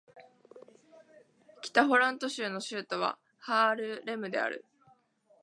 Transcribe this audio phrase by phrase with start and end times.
[1.61, 4.65] 北ホラント州の州都はハールレムである